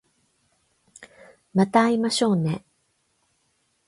[1.53, 2.65] また会いましょうね